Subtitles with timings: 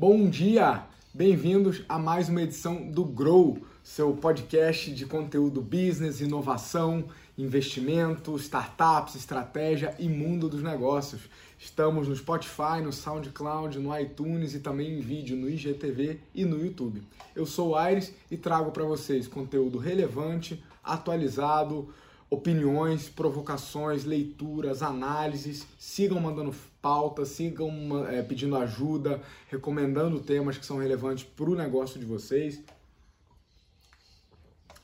[0.00, 0.82] Bom dia!
[1.12, 7.04] Bem-vindos a mais uma edição do Grow, seu podcast de conteúdo business, inovação,
[7.36, 11.20] investimento, startups, estratégia e mundo dos negócios.
[11.58, 16.64] Estamos no Spotify, no SoundCloud, no iTunes e também em vídeo no IGTV e no
[16.64, 17.02] YouTube.
[17.36, 21.92] Eu sou o Aires e trago para vocês conteúdo relevante, atualizado,
[22.30, 25.66] opiniões, provocações, leituras, análises.
[25.78, 31.98] Sigam mandando pautas, sigam é, pedindo ajuda, recomendando temas que são relevantes para o negócio
[31.98, 32.62] de vocês.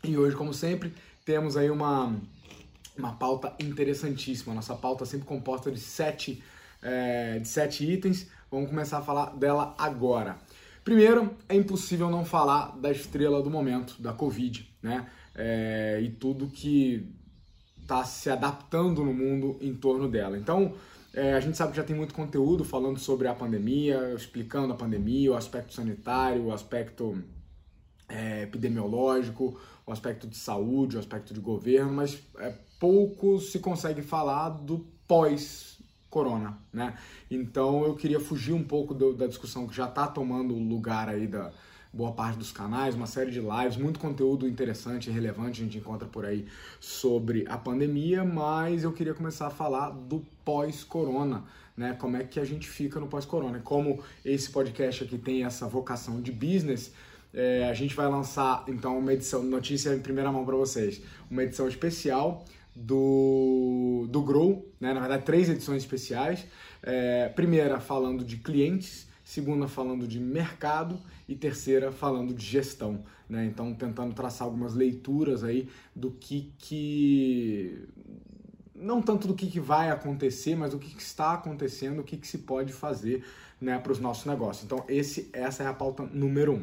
[0.02, 0.92] E hoje, como sempre,
[1.24, 2.14] temos aí uma,
[2.98, 4.52] uma pauta interessantíssima.
[4.52, 6.42] Nossa pauta é sempre composta de sete,
[6.82, 8.28] é, de sete itens.
[8.50, 10.36] Vamos começar a falar dela agora.
[10.84, 15.10] Primeiro, é impossível não falar da estrela do momento, da Covid, né?
[15.34, 17.12] É, e tudo que
[17.86, 20.36] está se adaptando no mundo em torno dela.
[20.36, 20.74] Então,
[21.14, 24.76] é, a gente sabe que já tem muito conteúdo falando sobre a pandemia, explicando a
[24.76, 27.22] pandemia, o aspecto sanitário, o aspecto
[28.08, 34.02] é, epidemiológico, o aspecto de saúde, o aspecto de governo, mas é, pouco se consegue
[34.02, 36.98] falar do pós-corona, né?
[37.30, 41.28] Então eu queria fugir um pouco do, da discussão que já está tomando lugar aí
[41.28, 41.52] da,
[41.96, 45.78] boa parte dos canais, uma série de lives, muito conteúdo interessante e relevante a gente
[45.78, 46.46] encontra por aí
[46.78, 51.96] sobre a pandemia, mas eu queria começar a falar do pós-corona, né?
[51.98, 53.60] Como é que a gente fica no pós-corona.
[53.60, 56.92] Como esse podcast aqui tem essa vocação de business,
[57.32, 61.44] é, a gente vai lançar então uma edição, notícia em primeira mão para vocês, uma
[61.44, 64.92] edição especial do, do Grow, né?
[64.92, 66.44] na verdade três edições especiais.
[66.82, 73.44] É, primeira falando de clientes, segunda falando de mercado e terceira falando de gestão, né?
[73.44, 77.88] Então tentando traçar algumas leituras aí do que que
[78.72, 82.16] não tanto do que, que vai acontecer, mas do que, que está acontecendo, o que,
[82.16, 83.24] que se pode fazer
[83.60, 84.64] né, para os nossos negócios.
[84.64, 86.62] Então, esse, essa é a pauta número um.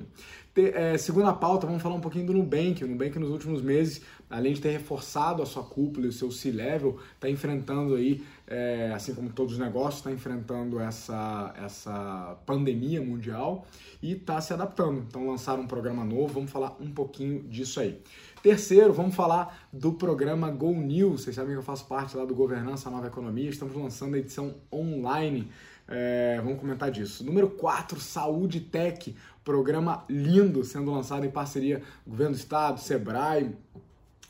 [0.54, 2.84] Te, é, segunda pauta, vamos falar um pouquinho do Nubank.
[2.84, 6.32] O Nubank, nos últimos meses, além de ter reforçado a sua cúpula e o seu
[6.32, 13.02] C-Level, está enfrentando aí, é, assim como todos os negócios, está enfrentando essa, essa pandemia
[13.02, 13.66] mundial
[14.02, 15.04] e está se adaptando.
[15.08, 18.00] Então, lançaram um programa novo, vamos falar um pouquinho disso aí.
[18.44, 21.22] Terceiro, vamos falar do programa Go News.
[21.22, 23.50] Vocês sabem que eu faço parte lá do Governança Nova Economia.
[23.50, 25.50] Estamos lançando a edição online.
[25.88, 27.24] É, vamos comentar disso.
[27.24, 29.16] Número 4, Saúde Tech.
[29.44, 33.54] Programa lindo, sendo lançado em parceria Governo do Estado, Sebrae,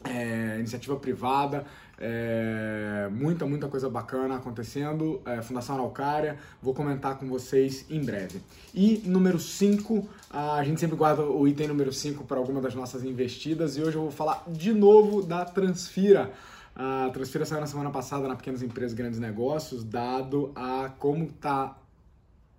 [0.03, 1.65] é, iniciativa privada.
[1.99, 5.21] É, muita, muita coisa bacana acontecendo.
[5.25, 8.41] É, Fundação Araucária, vou comentar com vocês em breve.
[8.73, 13.03] E número 5, a gente sempre guarda o item número 5 para alguma das nossas
[13.03, 16.31] investidas e hoje eu vou falar de novo da Transfira.
[16.75, 21.77] A Transfira saiu na semana passada na Pequenas Empresas Grandes Negócios, dado a como está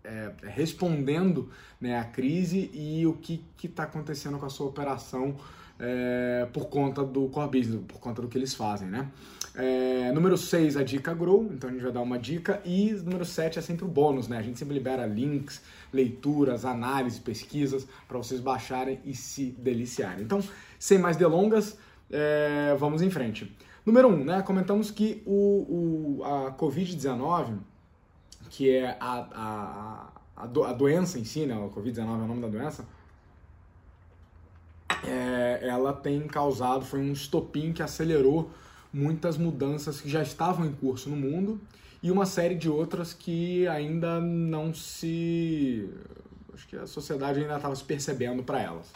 [0.04, 5.36] é, respondendo né, a crise e o que está acontecendo com a sua operação
[5.78, 9.10] é, por conta do core business, por conta do que eles fazem, né?
[9.56, 12.60] É, número 6, a dica Grow, então a gente vai dar uma dica.
[12.64, 14.38] E número 7 é sempre o bônus, né?
[14.38, 15.60] A gente sempre libera links,
[15.92, 20.24] leituras, análises, pesquisas para vocês baixarem e se deliciarem.
[20.24, 20.42] Então,
[20.78, 21.76] sem mais delongas,
[22.10, 23.54] é, vamos em frente.
[23.84, 24.42] Número 1, um, né?
[24.42, 27.58] Comentamos que o, o a Covid-19,
[28.50, 31.54] que é a, a, a, do, a doença em si, né?
[31.54, 32.84] A Covid-19 é o nome da doença
[35.06, 38.50] é, ela tem causado, foi um estopim que acelerou
[38.92, 41.60] muitas mudanças que já estavam em curso no mundo
[42.02, 45.88] e uma série de outras que ainda não se.
[46.52, 48.92] Acho que a sociedade ainda estava se percebendo para elas.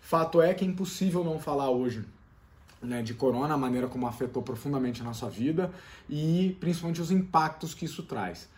[0.00, 2.04] Fato é que é impossível não falar hoje
[2.82, 5.70] né, de corona, a maneira como afetou profundamente a nossa vida
[6.08, 8.48] e principalmente os impactos que isso traz.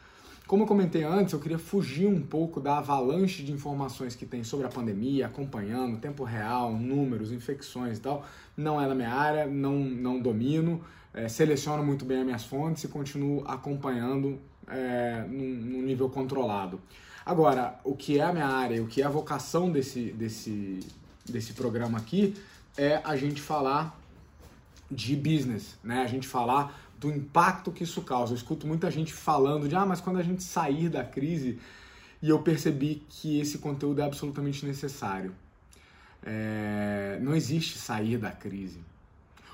[0.50, 4.42] Como eu comentei antes, eu queria fugir um pouco da avalanche de informações que tem
[4.42, 8.26] sobre a pandemia, acompanhando, tempo real, números, infecções e tal.
[8.56, 10.82] Não é da minha área, não, não domino,
[11.14, 16.80] é, seleciono muito bem as minhas fontes e continuo acompanhando é, num, num nível controlado.
[17.24, 20.80] Agora, o que é a minha área, o que é a vocação desse, desse,
[21.28, 22.34] desse programa aqui
[22.76, 23.99] é a gente falar
[24.90, 26.02] de business, né?
[26.02, 28.32] A gente falar do impacto que isso causa.
[28.32, 31.58] Eu escuto muita gente falando de, ah, mas quando a gente sair da crise,
[32.22, 35.34] e eu percebi que esse conteúdo é absolutamente necessário.
[36.22, 38.80] É, não existe sair da crise.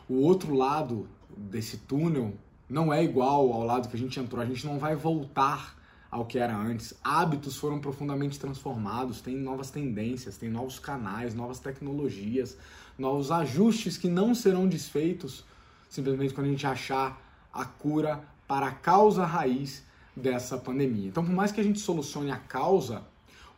[0.08, 2.34] O outro lado desse túnel
[2.68, 4.42] não é igual ao lado que a gente entrou.
[4.42, 5.76] A gente não vai voltar
[6.10, 6.94] ao que era antes.
[7.04, 12.56] Hábitos foram profundamente transformados, tem novas tendências, tem novos canais, novas tecnologias,
[12.98, 15.44] novos ajustes que não serão desfeitos
[15.88, 17.20] simplesmente quando a gente achar
[17.52, 19.84] a cura para a causa raiz
[20.14, 21.08] dessa pandemia.
[21.08, 23.02] Então, por mais que a gente solucione a causa,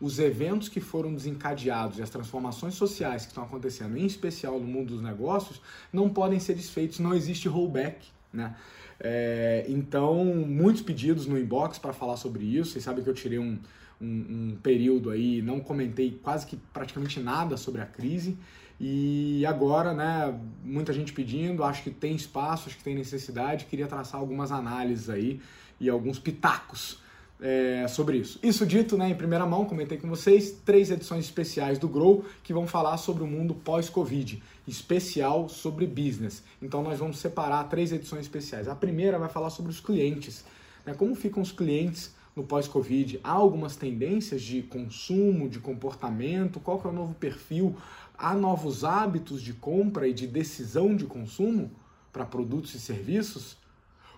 [0.00, 4.66] os eventos que foram desencadeados e as transformações sociais que estão acontecendo, em especial no
[4.66, 5.60] mundo dos negócios,
[5.92, 8.56] não podem ser desfeitos, não existe rollback, né?
[9.00, 12.72] É, então, muitos pedidos no inbox para falar sobre isso.
[12.72, 13.58] Vocês sabem que eu tirei um,
[14.00, 14.06] um,
[14.50, 18.36] um período aí, não comentei quase que praticamente nada sobre a crise.
[18.80, 23.88] E agora, né, muita gente pedindo, acho que tem espaço, acho que tem necessidade, queria
[23.88, 25.40] traçar algumas análises aí
[25.80, 27.00] e alguns pitacos
[27.40, 28.38] é, sobre isso.
[28.42, 32.52] Isso dito, né, em primeira mão, comentei com vocês, três edições especiais do Grow que
[32.52, 36.42] vão falar sobre o mundo pós-Covid, especial sobre business.
[36.62, 38.68] Então nós vamos separar três edições especiais.
[38.68, 40.44] A primeira vai falar sobre os clientes,
[40.86, 43.18] né, como ficam os clientes no pós-Covid.
[43.22, 47.76] Há algumas tendências de consumo, de comportamento, qual que é o novo perfil,
[48.18, 51.70] há novos hábitos de compra e de decisão de consumo
[52.12, 53.56] para produtos e serviços?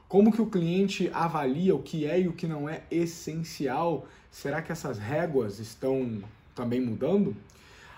[0.08, 4.08] Como que o cliente avalia o que é e o que não é essencial?
[4.31, 6.23] Será que essas réguas estão
[6.55, 7.37] também mudando?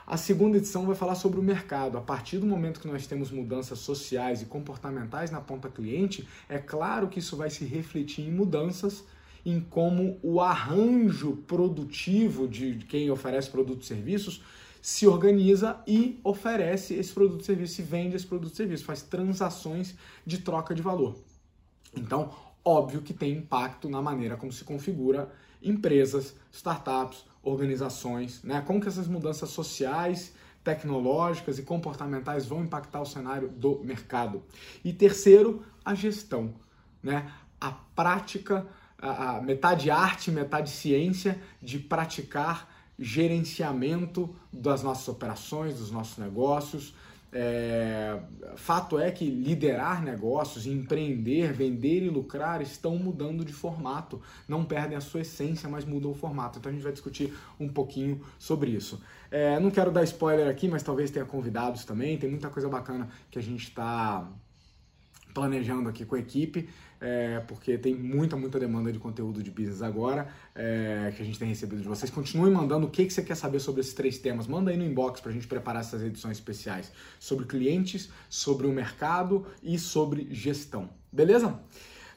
[0.05, 1.97] A segunda edição vai falar sobre o mercado.
[1.97, 6.59] A partir do momento que nós temos mudanças sociais e comportamentais na ponta cliente, é
[6.59, 9.05] claro que isso vai se refletir em mudanças
[9.45, 14.43] em como o arranjo produtivo de quem oferece produtos e serviços
[14.83, 19.01] se organiza e oferece esse produto e serviço, se vende esse produto e serviço, faz
[19.01, 19.95] transações
[20.27, 21.17] de troca de valor.
[21.97, 22.35] Então,
[22.65, 25.33] óbvio que tem impacto na maneira como se configura
[25.63, 28.61] empresas, startups, organizações, né?
[28.67, 30.35] Como que essas mudanças sociais,
[30.65, 34.43] tecnológicas e comportamentais vão impactar o cenário do mercado.
[34.85, 36.55] E terceiro, a gestão,
[37.01, 37.31] né?
[37.61, 38.67] A prática,
[38.99, 46.95] a, a metade arte, metade ciência de praticar gerenciamento das nossas operações, dos nossos negócios,
[47.35, 48.21] é,
[48.57, 54.21] fato é que liderar negócios, empreender, vender e lucrar estão mudando de formato.
[54.47, 56.59] Não perdem a sua essência, mas mudam o formato.
[56.59, 59.03] Então a gente vai discutir um pouquinho sobre isso.
[59.31, 62.19] É, não quero dar spoiler aqui, mas talvez tenha convidados também.
[62.19, 64.29] Tem muita coisa bacana que a gente está
[65.33, 66.69] planejando aqui com a equipe
[67.03, 71.37] é, porque tem muita, muita demanda de conteúdo de business agora é, que a gente
[71.37, 72.09] tem recebido de vocês.
[72.13, 74.47] Continuem mandando o que, que você quer saber sobre esses três temas.
[74.47, 78.71] Manda aí no inbox para a gente preparar essas edições especiais sobre clientes, sobre o
[78.71, 80.91] mercado e sobre gestão.
[81.11, 81.59] Beleza?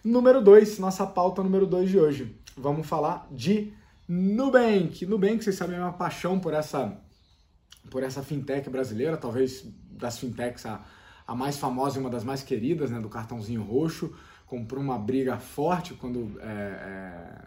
[0.04, 2.36] Número 2, nossa pauta número 2 de hoje.
[2.56, 3.74] Vamos falar de
[4.08, 5.04] Nubank.
[5.08, 6.96] Nubank, vocês sabem, é uma paixão por essa,
[7.90, 10.86] por essa fintech brasileira, talvez das fintechs a,
[11.26, 14.14] a mais famosa e uma das mais queridas, né, do cartãozinho roxo
[14.46, 17.46] comprou uma briga forte quando é, é,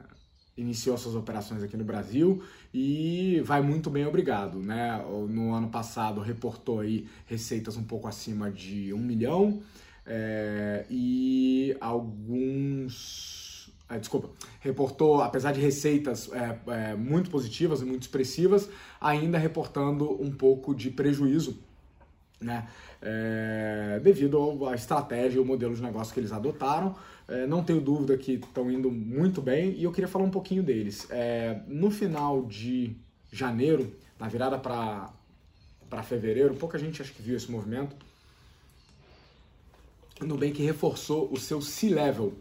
[0.57, 2.43] iniciou suas operações aqui no Brasil
[2.75, 4.59] e vai muito bem, obrigado.
[4.59, 5.03] Né?
[5.29, 9.63] No ano passado reportou aí receitas um pouco acima de um milhão
[10.05, 13.47] é, e alguns.
[13.91, 14.29] É, desculpa,
[14.61, 18.69] reportou, apesar de receitas é, é, muito positivas e muito expressivas,
[19.01, 21.59] ainda reportando um pouco de prejuízo
[22.41, 22.69] né?
[23.01, 26.97] É, devido à estratégia e o modelo de negócio que eles adotaram.
[27.29, 30.63] É, não tenho dúvida que estão indo muito bem e eu queria falar um pouquinho
[30.63, 31.07] deles.
[31.11, 32.97] É, no final de
[33.31, 37.95] janeiro, na virada para fevereiro, pouca gente acho que viu esse movimento.
[40.21, 42.33] O Nubank reforçou o seu C-Level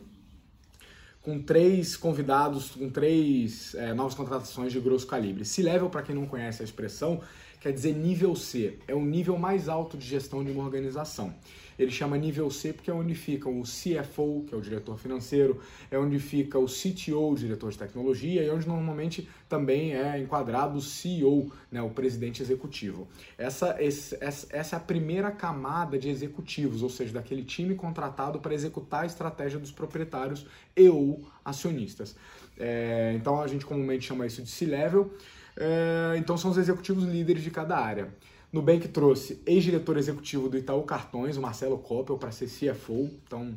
[1.21, 5.43] com três convidados, com três é, novas contratações de grosso calibre.
[5.43, 7.21] C-Level, para quem não conhece a expressão,
[7.67, 11.35] quer dizer nível C, é o nível mais alto de gestão de uma organização.
[11.77, 15.59] Ele chama nível C porque é onde fica o CFO, que é o diretor financeiro,
[15.91, 20.77] é onde fica o CTO, o diretor de tecnologia, e onde normalmente também é enquadrado
[20.77, 23.05] o CEO, né, o presidente executivo.
[23.37, 24.17] Essa, essa,
[24.49, 29.05] essa é a primeira camada de executivos, ou seja, daquele time contratado para executar a
[29.05, 32.15] estratégia dos proprietários e ou acionistas.
[32.57, 35.11] É, então a gente comumente chama isso de C-Level.
[35.57, 38.13] É, então são os executivos líderes de cada área.
[38.53, 43.55] Nubank trouxe ex-diretor executivo do Itaú Cartões, o Marcelo Koppel, para ser CFO, então,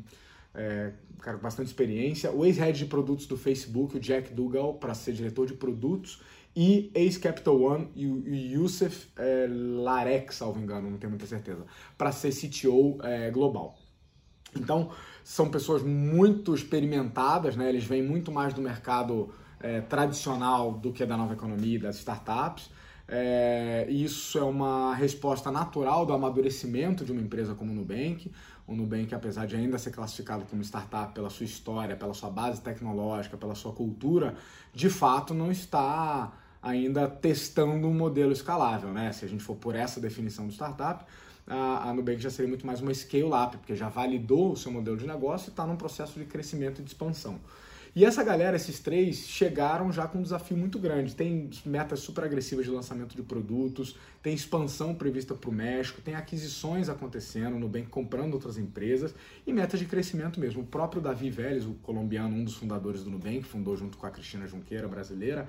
[0.54, 2.32] é, cara com bastante experiência.
[2.32, 6.20] O ex-head de produtos do Facebook, o Jack Dugal, para ser diretor de produtos.
[6.56, 11.64] E ex-Capital One, o Youssef é, Larek, salvo engano, não tenho muita certeza,
[11.96, 13.78] para ser CTO é, global.
[14.56, 14.90] Então,
[15.22, 17.68] são pessoas muito experimentadas, né?
[17.68, 22.70] eles vêm muito mais do mercado é, tradicional do que da nova economia, das startups.
[23.06, 28.30] É, isso é uma resposta natural do amadurecimento de uma empresa como o Nubank.
[28.66, 32.60] O Nubank, apesar de ainda ser classificado como startup pela sua história, pela sua base
[32.60, 34.36] tecnológica, pela sua cultura,
[34.72, 38.90] de fato não está ainda testando um modelo escalável.
[38.90, 39.10] Né?
[39.12, 41.04] Se a gente for por essa definição de startup,
[41.46, 45.06] a, Nubank já seria muito mais uma scale-up, porque já validou o seu modelo de
[45.06, 47.40] negócio e está num processo de crescimento e de expansão.
[47.94, 51.14] E essa galera, esses três, chegaram já com um desafio muito grande.
[51.14, 56.14] Tem metas super agressivas de lançamento de produtos, tem expansão prevista para o México, tem
[56.14, 59.12] aquisições acontecendo, no Nubank comprando outras empresas
[59.44, 60.62] e metas de crescimento mesmo.
[60.62, 64.10] O próprio Davi Vélez, o colombiano, um dos fundadores do Nubank, fundou junto com a
[64.10, 65.48] Cristina Junqueira, brasileira,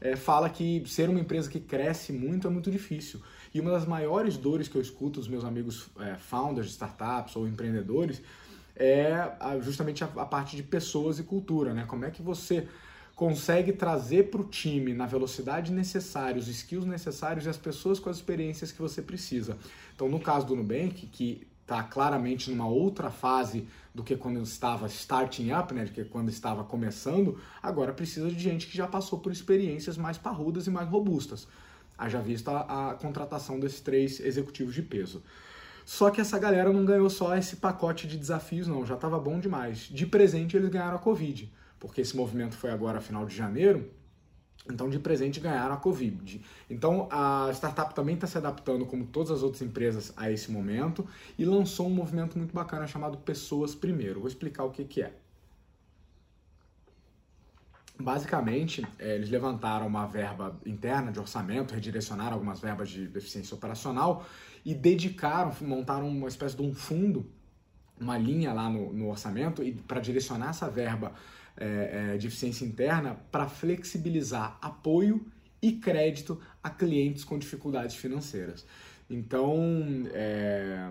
[0.00, 3.20] é, fala que ser uma empresa que cresce muito é muito difícil.
[3.54, 7.36] E uma das maiores dores que eu escuto dos meus amigos é, founders de startups
[7.36, 8.20] ou empreendedores
[8.76, 11.84] é justamente a, a parte de pessoas e cultura, né?
[11.86, 12.68] Como é que você
[13.16, 18.10] consegue trazer para o time na velocidade necessária, os skills necessários e as pessoas com
[18.10, 19.56] as experiências que você precisa.
[19.94, 24.86] Então, no caso do Nubank, que está claramente numa outra fase do que quando estava
[24.86, 29.18] starting up, né, do que quando estava começando, agora precisa de gente que já passou
[29.18, 31.48] por experiências mais parrudas e mais robustas.
[31.96, 35.22] Haja vista a, a contratação desses três executivos de peso.
[35.86, 38.84] Só que essa galera não ganhou só esse pacote de desafios, não.
[38.84, 39.82] Já estava bom demais.
[39.82, 43.88] De presente, eles ganharam a Covid, porque esse movimento foi agora final de janeiro.
[44.68, 46.44] Então, de presente, ganharam a Covid.
[46.68, 51.06] Então, a startup também está se adaptando, como todas as outras empresas, a esse momento
[51.38, 54.18] e lançou um movimento muito bacana chamado Pessoas Primeiro.
[54.18, 55.12] Vou explicar o que, que é.
[57.96, 64.26] Basicamente, é, eles levantaram uma verba interna de orçamento, redirecionaram algumas verbas de eficiência operacional
[64.66, 67.30] e dedicaram, montaram uma espécie de um fundo,
[68.00, 71.12] uma linha lá no, no orçamento e para direcionar essa verba
[71.56, 75.24] é, é, de eficiência interna para flexibilizar apoio
[75.62, 78.66] e crédito a clientes com dificuldades financeiras.
[79.08, 79.56] Então,
[80.12, 80.90] é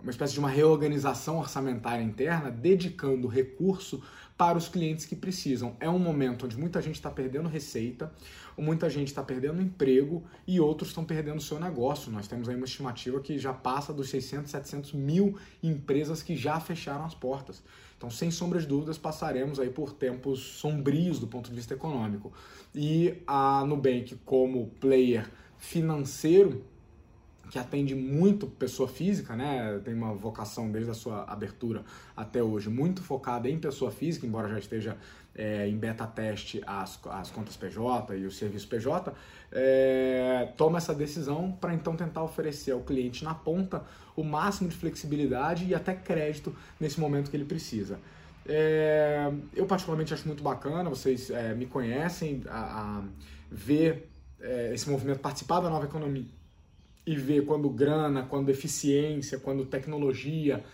[0.00, 4.00] uma espécie de uma reorganização orçamentária interna, dedicando recurso
[4.36, 5.76] para os clientes que precisam.
[5.80, 8.12] É um momento onde muita gente está perdendo receita,
[8.56, 12.12] muita gente está perdendo emprego e outros estão perdendo seu negócio.
[12.12, 16.60] Nós temos aí uma estimativa que já passa dos 600, 700 mil empresas que já
[16.60, 17.62] fecharam as portas.
[17.96, 22.30] Então, sem sombra de dúvidas, passaremos aí por tempos sombrios do ponto de vista econômico.
[22.74, 26.62] E a Nubank, como player financeiro,
[27.50, 29.80] que atende muito pessoa física, né?
[29.84, 31.84] Tem uma vocação desde a sua abertura
[32.16, 34.96] até hoje muito focada em pessoa física, embora já esteja
[35.34, 39.12] é, em beta teste as, as contas PJ e o serviço PJ,
[39.52, 43.84] é, toma essa decisão para então tentar oferecer ao cliente na ponta
[44.16, 47.98] o máximo de flexibilidade e até crédito nesse momento que ele precisa.
[48.48, 53.04] É, eu particularmente acho muito bacana, vocês é, me conhecem, a, a
[53.50, 54.08] ver
[54.40, 56.36] é, esse movimento, participar da nova economia
[57.06, 60.64] e ver quando grana, quando eficiência, quando tecnologia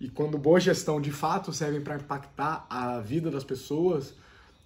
[0.00, 4.14] e quando boa gestão de fato servem para impactar a vida das pessoas,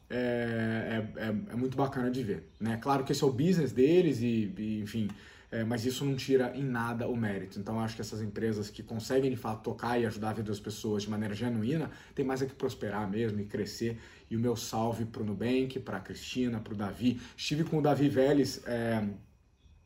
[0.08, 2.48] é, é, é, é, muito bacana de ver.
[2.60, 2.76] Né?
[2.80, 5.08] Claro que esse é o business deles, e, e enfim,
[5.50, 7.58] é, mas isso não tira em nada o mérito.
[7.58, 10.60] Então, acho que essas empresas que conseguem de fato tocar e ajudar a vida das
[10.60, 13.98] pessoas de maneira genuína, tem mais é que prosperar mesmo e crescer.
[14.30, 17.20] E o meu salve para o Nubank, para a Cristina, para o Davi.
[17.36, 19.04] Estive com o Davi Vélez é,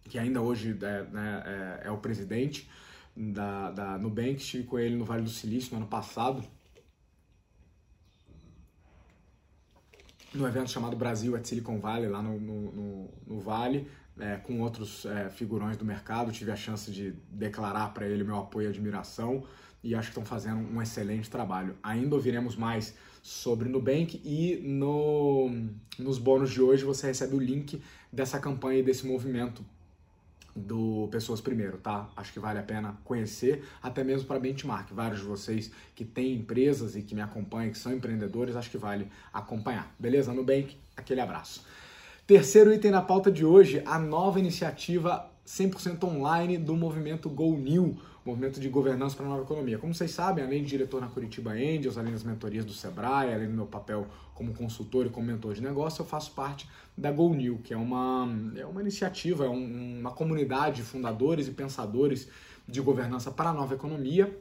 [0.09, 1.43] que ainda hoje é, né,
[1.85, 2.69] é, é o presidente
[3.17, 6.43] da, da Nubank, estive com ele no Vale do Silício no ano passado,
[10.35, 13.89] no evento chamado Brasil at Silicon Valley, lá no, no, no, no Vale,
[14.19, 16.31] é, com outros é, figurões do mercado.
[16.33, 19.45] Tive a chance de declarar para ele meu apoio e admiração
[19.83, 21.77] e acho que estão fazendo um excelente trabalho.
[21.83, 25.51] Ainda ouviremos mais sobre Nubank e no,
[25.99, 27.81] nos bônus de hoje você recebe o link
[28.13, 29.65] dessa campanha e desse movimento
[30.59, 32.11] do Pessoas Primeiro, tá?
[32.17, 34.93] Acho que vale a pena conhecer, até mesmo para benchmark.
[34.93, 38.79] Vários de vocês que têm empresas e que me acompanham, que são empreendedores, acho que
[38.79, 39.95] vale acompanhar.
[39.99, 40.33] Beleza?
[40.33, 41.65] Nubank, aquele abraço.
[42.27, 47.97] Terceiro item na pauta de hoje, a nova iniciativa 100% online do movimento Go New,
[48.29, 49.79] movimento de governança para a nova economia.
[49.79, 53.49] Como vocês sabem, além de diretor na Curitiba Angels, além das mentorias do Sebrae, além
[53.49, 57.35] do meu papel como consultor e como mentor de negócio, eu faço parte da Go
[57.35, 62.29] New, que é uma, é uma iniciativa, é um, uma comunidade de fundadores e pensadores
[62.69, 64.39] de governança para a nova economia.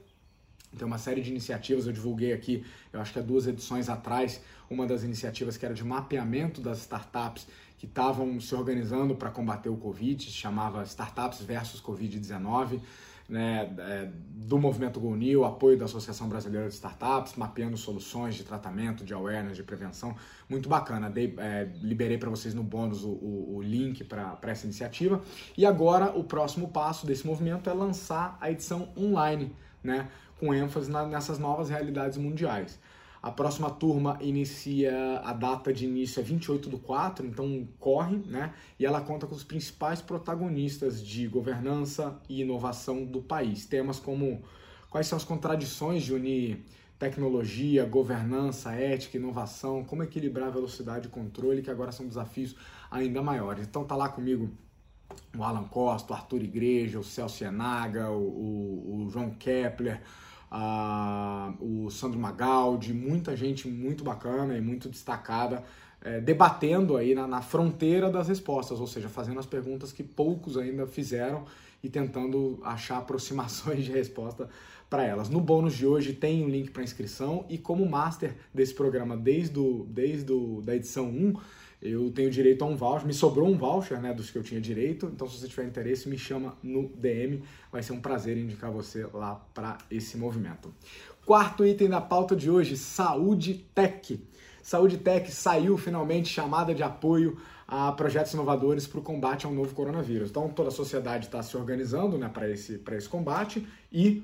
[0.78, 4.42] Tem uma série de iniciativas, eu divulguei aqui, eu acho que há duas edições atrás,
[4.70, 9.70] uma das iniciativas que era de mapeamento das startups que estavam se organizando para combater
[9.70, 12.82] o Covid, chamava Startups versus Covid-19
[13.28, 14.10] né, é,
[14.48, 19.14] do movimento Go New, apoio da Associação Brasileira de Startups, mapeando soluções de tratamento, de
[19.14, 20.16] awareness, de prevenção.
[20.48, 21.10] Muito bacana.
[21.10, 25.22] Dei, é, liberei para vocês no bônus o, o, o link para essa iniciativa.
[25.58, 29.54] E agora o próximo passo desse movimento é lançar a edição online,
[29.84, 30.08] né,
[30.40, 32.80] com ênfase na, nessas novas realidades mundiais.
[33.28, 38.54] A próxima turma inicia, a data de início é 28 do 4, então corre, né?
[38.80, 43.66] E ela conta com os principais protagonistas de governança e inovação do país.
[43.66, 44.42] Temas como
[44.90, 46.64] quais são as contradições de unir
[46.98, 52.56] tecnologia, governança, ética, inovação, como equilibrar velocidade e controle, que agora são desafios
[52.90, 53.68] ainda maiores.
[53.68, 54.50] Então tá lá comigo
[55.38, 60.02] o Alan Costa, o Arthur Igreja, o Celso Enaga, o, o, o João Kepler,
[61.60, 65.64] o Sandro Magaldi, muita gente muito bacana e muito destacada,
[66.02, 70.58] é, debatendo aí na, na fronteira das respostas, ou seja, fazendo as perguntas que poucos
[70.58, 71.46] ainda fizeram
[71.84, 74.50] e tentando achar aproximações de resposta
[74.90, 75.30] para elas.
[75.30, 79.60] No bônus de hoje tem um link para inscrição e como master desse programa desde,
[79.60, 81.34] o, desde o, da edição 1,
[81.82, 84.60] eu tenho direito a um voucher, me sobrou um voucher, né, dos que eu tinha
[84.60, 88.72] direito, então se você tiver interesse, me chama no DM, vai ser um prazer indicar
[88.72, 90.74] você lá para esse movimento.
[91.26, 94.20] Quarto item da pauta de hoje, Saúde Tech.
[94.64, 99.76] Saúde Tech saiu finalmente chamada de apoio a projetos inovadores para o combate ao novo
[99.76, 100.30] coronavírus.
[100.30, 104.24] Então toda a sociedade está se organizando né, para esse, esse combate e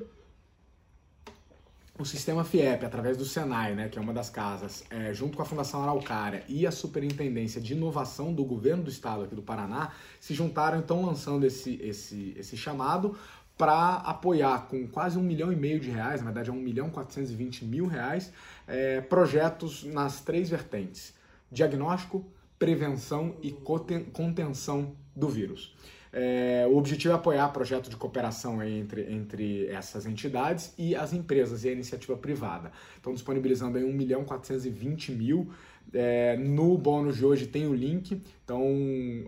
[1.98, 5.44] o sistema FIEP, através do Senai, né, que é uma das casas, é, junto com
[5.44, 9.92] a Fundação Araucária e a Superintendência de Inovação do Governo do Estado aqui do Paraná,
[10.20, 13.16] se juntaram então lançando esse, esse, esse chamado
[13.56, 16.90] para apoiar com quase um milhão e meio de reais, na verdade é um milhão
[16.90, 18.34] quatrocentos e vinte mil reais,
[18.68, 21.14] é, projetos nas três vertentes:
[21.52, 22.26] diagnóstico,
[22.58, 25.76] prevenção e contenção do vírus.
[26.16, 31.64] É, o objetivo é apoiar projetos de cooperação entre, entre essas entidades e as empresas
[31.64, 32.72] e a iniciativa privada.
[32.96, 35.50] Estão disponibilizando aí 1 milhão 420 mil.
[35.92, 38.64] É, no bônus de hoje tem o link, então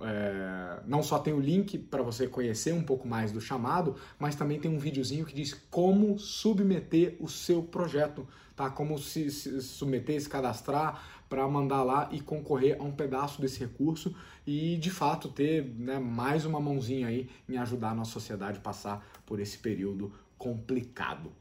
[0.03, 4.35] é, não só tem o link para você conhecer um pouco mais do chamado, mas
[4.35, 8.69] também tem um videozinho que diz como submeter o seu projeto, tá?
[8.69, 13.59] Como se, se submeter, se cadastrar, para mandar lá e concorrer a um pedaço desse
[13.59, 14.15] recurso
[14.45, 18.61] e de fato ter né, mais uma mãozinha aí em ajudar a nossa sociedade a
[18.61, 21.31] passar por esse período complicado.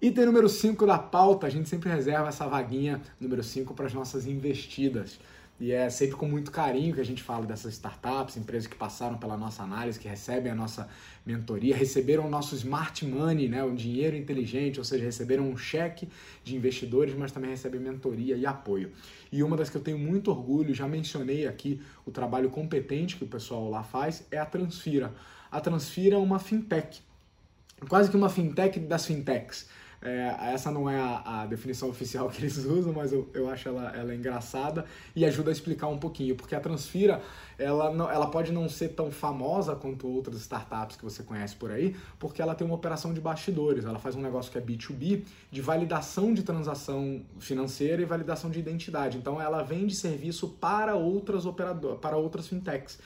[0.00, 3.92] Item número 5 da pauta, a gente sempre reserva essa vaguinha número 5 para as
[3.92, 5.18] nossas investidas.
[5.60, 9.18] E é sempre com muito carinho que a gente fala dessas startups, empresas que passaram
[9.18, 10.88] pela nossa análise, que recebem a nossa
[11.26, 16.08] mentoria, receberam o nosso smart money, né, um dinheiro inteligente, ou seja, receberam um cheque
[16.44, 18.92] de investidores, mas também recebem mentoria e apoio.
[19.32, 23.24] E uma das que eu tenho muito orgulho, já mencionei aqui o trabalho competente que
[23.24, 25.12] o pessoal lá faz, é a Transfira.
[25.50, 27.02] A Transfira é uma fintech,
[27.88, 29.68] quase que uma fintech das fintechs.
[30.00, 33.68] É, essa não é a, a, definição oficial que eles usam, mas eu, eu acho
[33.68, 34.84] ela, ela engraçada
[35.14, 37.20] e ajuda a explicar um pouquinho, porque a Transfira
[37.58, 41.72] ela, não, ela pode não ser tão famosa quanto outras startups que você conhece por
[41.72, 45.24] aí, porque ela tem uma operação de bastidores, ela faz um negócio que é B2B,
[45.50, 49.18] de validação de transação financeira e validação de identidade.
[49.18, 52.98] Então ela vende serviço para outras operadoras, para outras fintechs.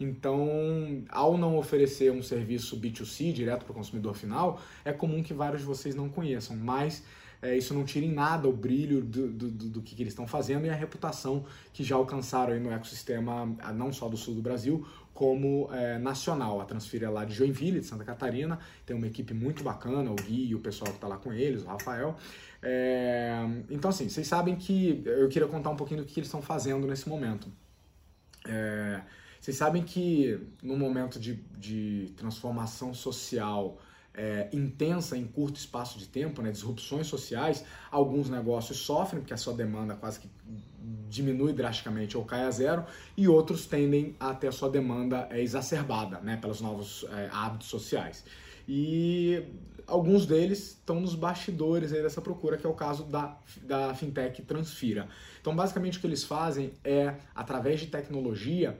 [0.00, 5.34] Então, ao não oferecer um serviço B2C direto para o consumidor final, é comum que
[5.34, 7.04] vários de vocês não conheçam, mas
[7.42, 10.26] é, isso não tira em nada o brilho do, do, do que, que, eles estão
[10.26, 14.86] fazendo e a reputação que já alcançaram no ecossistema, não só do sul do Brasil,
[15.12, 16.62] como é, nacional.
[16.62, 20.14] A Transfira é lá de Joinville, de Santa Catarina, tem uma equipe muito bacana, o
[20.14, 22.16] Gui e o pessoal que está lá com eles, o Rafael.
[22.62, 26.28] É, então, assim, vocês sabem que eu queria contar um pouquinho do que, que eles
[26.28, 27.48] estão fazendo nesse momento.
[28.46, 29.00] É,
[29.40, 33.78] vocês sabem que no momento de, de transformação social
[34.12, 39.38] é, intensa em curto espaço de tempo, né, disrupções sociais, alguns negócios sofrem porque a
[39.38, 40.28] sua demanda quase que
[41.08, 42.84] diminui drasticamente ou cai a zero,
[43.16, 47.68] e outros tendem a ter a sua demanda é, exacerbada né, pelos novos é, hábitos
[47.68, 48.24] sociais.
[48.68, 49.42] E
[49.86, 54.42] alguns deles estão nos bastidores aí dessa procura, que é o caso da, da fintech
[54.42, 55.08] Transfira.
[55.40, 58.78] Então, basicamente, o que eles fazem é, através de tecnologia,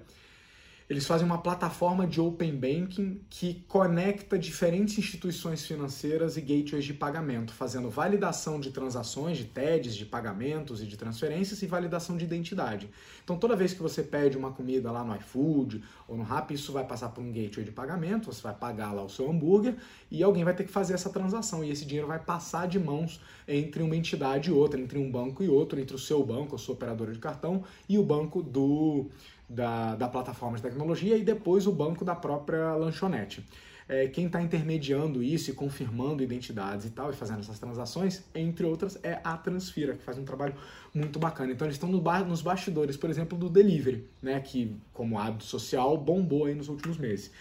[0.91, 6.93] eles fazem uma plataforma de open banking que conecta diferentes instituições financeiras e gateways de
[6.93, 12.25] pagamento, fazendo validação de transações, de TEDs, de pagamentos e de transferências e validação de
[12.25, 12.91] identidade.
[13.23, 16.73] Então, toda vez que você pede uma comida lá no iFood ou no Rappi, isso
[16.73, 19.77] vai passar por um gateway de pagamento, você vai pagar lá o seu hambúrguer
[20.11, 23.21] e alguém vai ter que fazer essa transação e esse dinheiro vai passar de mãos
[23.47, 26.59] entre uma entidade e outra, entre um banco e outro, entre o seu banco, a
[26.59, 29.09] sua operadora de cartão e o banco do
[29.51, 33.45] da, da plataforma de tecnologia e depois o banco da própria lanchonete.
[33.89, 38.65] É, quem está intermediando isso e confirmando identidades e tal, e fazendo essas transações, entre
[38.65, 40.55] outras, é a Transfira, que faz um trabalho
[40.95, 41.51] muito bacana.
[41.51, 45.43] Então eles estão no ba nos bastidores, por exemplo, do delivery, né, que como hábito
[45.43, 47.33] social bombou aí nos últimos meses.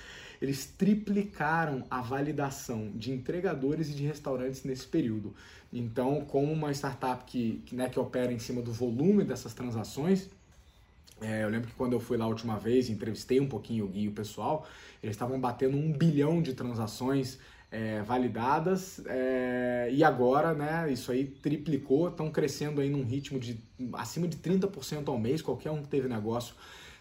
[0.42, 5.36] Eles triplicaram a validação de entregadores e de restaurantes nesse período.
[5.72, 10.30] Então, como uma startup que, né, que opera em cima do volume dessas transações,
[11.22, 13.88] é, eu lembro que quando eu fui lá a última vez, entrevistei um pouquinho o
[13.88, 14.68] Gui e o pessoal,
[15.02, 17.40] eles estavam batendo um bilhão de transações
[17.72, 23.60] é, validadas é, e agora, né, isso aí triplicou, estão crescendo aí num ritmo de
[23.94, 26.56] acima de 30% ao mês, qualquer um que teve negócio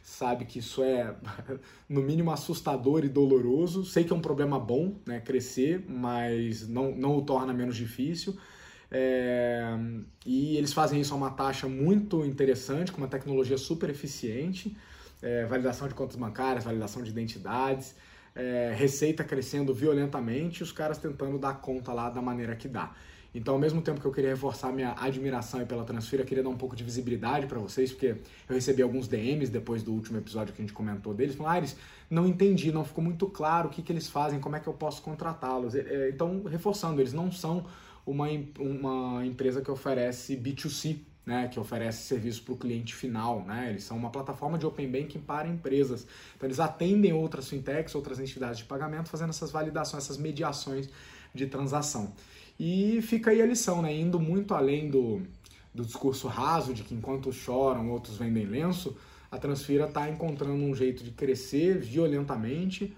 [0.09, 1.15] sabe que isso é
[1.89, 3.85] no mínimo assustador e doloroso.
[3.85, 8.37] Sei que é um problema bom, né, crescer, mas não, não o torna menos difícil.
[8.91, 9.63] É,
[10.25, 14.77] e eles fazem isso a uma taxa muito interessante, com uma tecnologia super eficiente,
[15.21, 17.95] é, validação de contas bancárias, validação de identidades
[18.39, 22.95] é, receita crescendo violentamente os caras tentando dar conta lá da maneira que dá.
[23.35, 26.49] Então, ao mesmo tempo que eu queria reforçar minha admiração pela Transfira, eu queria dar
[26.49, 28.17] um pouco de visibilidade para vocês, porque
[28.49, 31.71] eu recebi alguns DMs depois do último episódio que a gente comentou deles, falaram, ah,
[32.09, 34.73] não entendi, não ficou muito claro o que, que eles fazem, como é que eu
[34.73, 35.75] posso contratá-los.
[35.75, 37.67] É, então, reforçando, eles não são
[38.11, 38.27] uma,
[38.59, 43.45] uma empresa que oferece B2C, né, que oferece serviço para o cliente final.
[43.45, 43.69] Né?
[43.69, 46.07] Eles são uma plataforma de Open Banking para empresas.
[46.35, 50.89] Então, eles atendem outras fintechs, outras entidades de pagamento, fazendo essas validações, essas mediações
[51.35, 52.15] de transação.
[52.59, 53.95] E fica aí a lição, né?
[53.95, 55.21] indo muito além do,
[55.75, 58.97] do discurso raso de que enquanto choram, outros vendem lenço,
[59.31, 62.97] a Transfira está encontrando um jeito de crescer violentamente,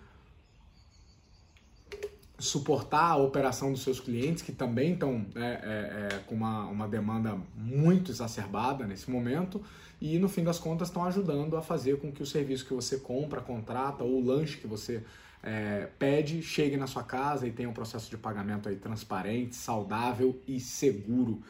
[2.41, 6.89] suportar a operação dos seus clientes, que também estão né, é, é, com uma, uma
[6.89, 9.63] demanda muito exacerbada nesse momento,
[10.01, 12.99] e no fim das contas estão ajudando a fazer com que o serviço que você
[12.99, 15.05] compra, contrata, ou o lanche que você
[15.43, 20.41] é, pede, chegue na sua casa e tenha um processo de pagamento aí transparente, saudável
[20.49, 21.43] e seguro.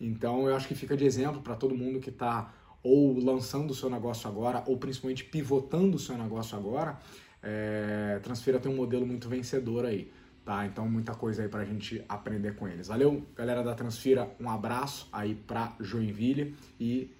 [0.00, 3.74] Então eu acho que fica de exemplo para todo mundo que está ou lançando o
[3.74, 6.96] seu negócio agora, ou principalmente pivotando o seu negócio agora,
[7.42, 10.08] é, Transfira tem um modelo muito vencedor aí
[10.46, 10.64] tá?
[10.64, 12.86] Então muita coisa aí pra gente aprender com eles.
[12.86, 17.10] Valeu, galera da Transfira, um abraço aí pra Joinville e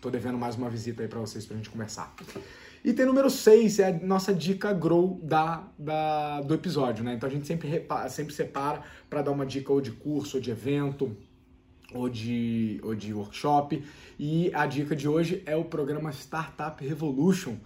[0.00, 2.14] tô devendo mais uma visita aí para vocês pra gente conversar.
[2.84, 7.14] Item número 6 é a nossa dica grow da, da, do episódio, né?
[7.14, 10.42] Então a gente sempre, repara, sempre separa para dar uma dica ou de curso, ou
[10.42, 11.16] de evento,
[11.92, 13.84] ou de, ou de workshop.
[14.18, 17.56] E a dica de hoje é o programa Startup Revolution,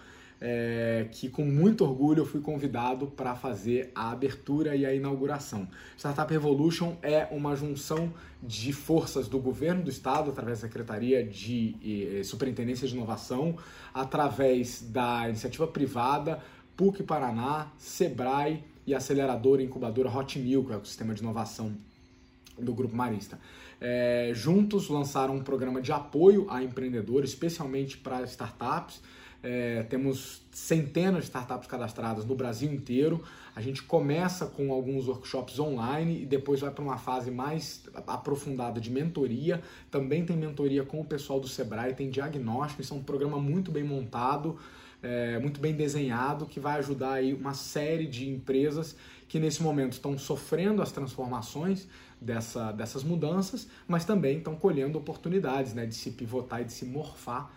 [0.41, 5.67] é, que com muito orgulho eu fui convidado para fazer a abertura e a inauguração.
[5.97, 12.21] Startup Revolution é uma junção de forças do governo do estado, através da Secretaria de
[12.25, 13.57] Superintendência de Inovação,
[13.95, 16.41] através da iniciativa privada,
[16.77, 21.73] PUC Paraná, Sebrae e aceleradora e incubadora Hot Milk, que é o sistema de inovação
[22.59, 23.39] do Grupo Marista.
[23.81, 29.03] É, juntos lançaram um programa de apoio a empreendedores, especialmente para startups,
[29.49, 33.23] é, temos centenas de startups cadastradas no Brasil inteiro.
[33.55, 38.81] A gente começa com alguns workshops online e depois vai para uma fase mais aprofundada
[38.81, 39.63] de mentoria.
[39.89, 42.83] Também tem mentoria com o pessoal do Sebrae, tem diagnóstico.
[42.83, 44.59] Isso é um programa muito bem montado,
[45.01, 48.97] é, muito bem desenhado, que vai ajudar aí uma série de empresas
[49.29, 51.87] que nesse momento estão sofrendo as transformações
[52.21, 56.85] dessa, dessas mudanças, mas também estão colhendo oportunidades né, de se pivotar e de se
[56.85, 57.53] morfar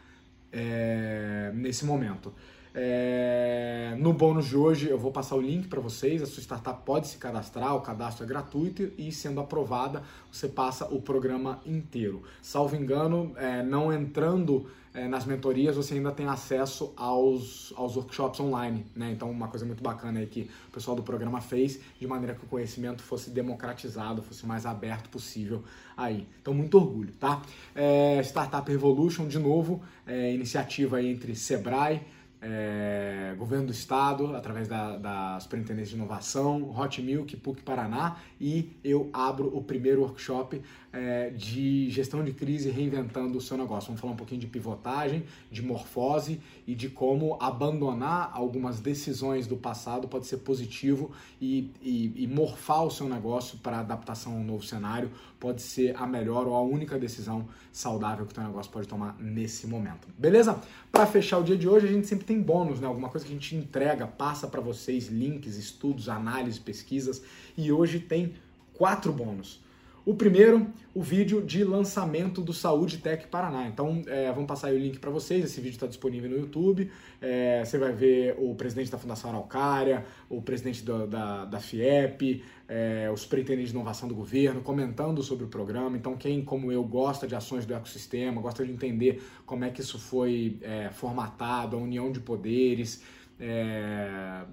[0.51, 2.33] é, nesse momento.
[2.73, 6.21] É, no bônus de hoje eu vou passar o link para vocês.
[6.21, 10.85] A sua startup pode se cadastrar, o cadastro é gratuito e sendo aprovada você passa
[10.85, 12.23] o programa inteiro.
[12.41, 18.39] Salvo engano, é, não entrando é, nas mentorias você ainda tem acesso aos, aos workshops
[18.39, 18.85] online.
[18.95, 19.11] Né?
[19.11, 22.43] Então, uma coisa muito bacana aí que o pessoal do programa fez de maneira que
[22.43, 25.63] o conhecimento fosse democratizado, fosse mais aberto possível
[25.95, 26.27] aí.
[26.41, 27.41] Então, muito orgulho, tá?
[27.75, 32.01] É, Startup Revolution, de novo, é, iniciativa entre Sebrae
[32.41, 38.71] é, governo do estado, através da, da Superintendência de Inovação, Hot Milk, PUC Paraná, e
[38.83, 43.87] eu abro o primeiro workshop é, de gestão de crise reinventando o seu negócio.
[43.87, 49.57] Vamos falar um pouquinho de pivotagem, de morfose e de como abandonar algumas decisões do
[49.57, 54.63] passado pode ser positivo e, e, e morfar o seu negócio para adaptação ao novo
[54.63, 58.87] cenário pode ser a melhor ou a única decisão saudável que o seu negócio pode
[58.87, 60.07] tomar nesse momento.
[60.17, 60.59] Beleza?
[60.91, 62.87] Para fechar o dia de hoje, a gente sempre tem bônus, né?
[62.87, 67.21] Alguma coisa que a gente entrega, passa para vocês links, estudos, análises, pesquisas
[67.57, 68.33] e hoje tem
[68.73, 69.61] quatro bônus.
[70.05, 73.67] O primeiro, o vídeo de lançamento do Saúde Tech Paraná.
[73.67, 75.43] Então, é, vamos passar o link para vocês.
[75.43, 76.89] Esse vídeo está disponível no YouTube.
[77.21, 82.43] É, você vai ver o presidente da Fundação Araucária, o presidente da, da, da FIEP,
[82.67, 85.97] é, o superintendente de inovação do governo, comentando sobre o programa.
[85.97, 89.81] Então, quem, como eu, gosta de ações do ecossistema, gosta de entender como é que
[89.81, 93.03] isso foi é, formatado, a união de poderes.
[93.39, 94.43] É,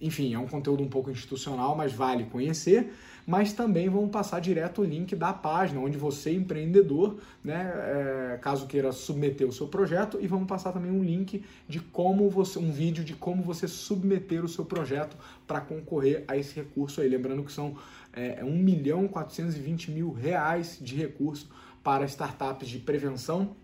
[0.00, 2.92] enfim, é um conteúdo um pouco institucional, mas vale conhecer.
[3.26, 8.68] Mas também vamos passar direto o link da página, onde você, empreendedor, né, é, caso
[8.68, 12.70] queira submeter o seu projeto, e vamos passar também um link de como você, um
[12.70, 17.08] vídeo de como você submeter o seu projeto para concorrer a esse recurso aí.
[17.08, 17.76] Lembrando que são
[18.12, 21.50] é, 1 milhão 420 mil reais de recurso
[21.82, 23.56] para startups de prevenção,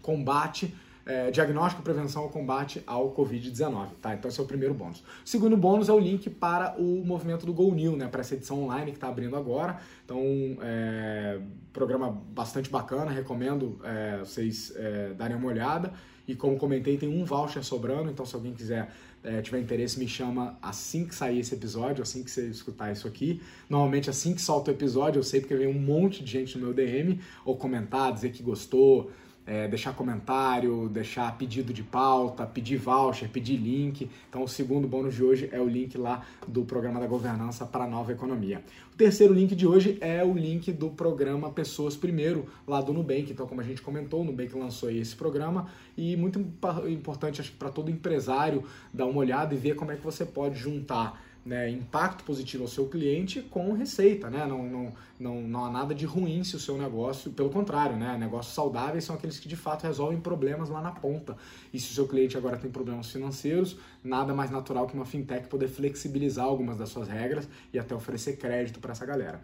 [0.00, 0.72] combate
[1.06, 4.12] é, diagnóstico, prevenção ou combate ao Covid-19, tá?
[4.12, 4.98] Então esse é o primeiro bônus.
[4.98, 8.08] O segundo bônus é o link para o movimento do Go New, né?
[8.08, 9.78] Para essa edição online que está abrindo agora.
[10.04, 10.18] Então,
[10.60, 11.38] é,
[11.72, 15.92] programa bastante bacana, recomendo é, vocês é, darem uma olhada.
[16.26, 18.90] E como comentei, tem um voucher sobrando, então se alguém quiser
[19.22, 23.06] é, tiver interesse, me chama assim que sair esse episódio, assim que você escutar isso
[23.06, 23.40] aqui.
[23.68, 26.64] Normalmente, assim que solta o episódio, eu sei porque vem um monte de gente no
[26.64, 29.10] meu DM, ou comentar, dizer que gostou,
[29.46, 34.10] é, deixar comentário, deixar pedido de pauta, pedir voucher, pedir link.
[34.28, 37.84] Então, o segundo bônus de hoje é o link lá do programa da governança para
[37.84, 38.62] a nova economia.
[38.92, 43.30] O terceiro link de hoje é o link do programa Pessoas Primeiro, lá do Nubank.
[43.30, 46.40] Então, como a gente comentou, o Nubank lançou esse programa e muito
[46.88, 51.25] importante, para todo empresário dar uma olhada e ver como é que você pode juntar
[51.46, 54.44] né, impacto positivo ao seu cliente com receita, né?
[54.44, 58.18] Não, não, não, não há nada de ruim se o seu negócio, pelo contrário, né?
[58.18, 61.36] Negócios saudáveis são aqueles que de fato resolvem problemas lá na ponta.
[61.72, 65.46] E se o seu cliente agora tem problemas financeiros, nada mais natural que uma fintech
[65.46, 69.40] poder flexibilizar algumas das suas regras e até oferecer crédito para essa galera.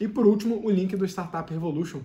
[0.00, 2.00] E por último, o link do Startup Revolution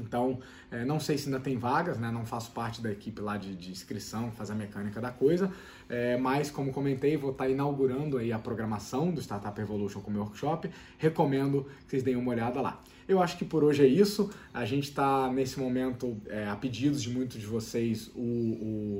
[0.00, 0.38] então,
[0.70, 2.10] é, não sei se ainda tem vagas, né?
[2.10, 5.50] não faço parte da equipe lá de, de inscrição, faz a mecânica da coisa,
[5.88, 10.18] é, mas como comentei, vou estar tá inaugurando aí a programação do Startup Evolution como
[10.18, 12.80] workshop, recomendo que vocês deem uma olhada lá.
[13.08, 17.02] Eu acho que por hoje é isso, a gente está nesse momento, é, a pedidos
[17.02, 18.20] de muitos de vocês, o,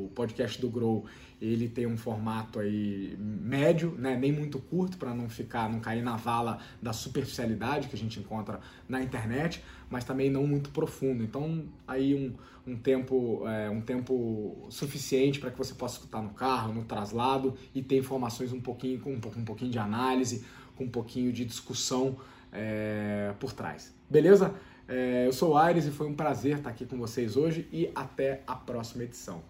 [0.07, 1.05] o podcast do Grow
[1.41, 4.17] ele tem um formato aí médio, né?
[4.17, 8.19] nem muito curto para não ficar, não cair na vala da superficialidade que a gente
[8.21, 11.23] encontra na internet, mas também não muito profundo.
[11.23, 16.31] Então aí um, um tempo é, um tempo suficiente para que você possa escutar no
[16.31, 20.85] carro, no traslado e ter informações um pouquinho com um, um pouquinho de análise, com
[20.85, 22.17] um pouquinho de discussão
[22.53, 23.95] é, por trás.
[24.09, 24.55] Beleza?
[24.89, 27.91] É, eu sou o Aires e foi um prazer estar aqui com vocês hoje e
[27.95, 29.43] até a próxima edição.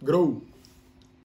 [0.00, 0.53] Grow!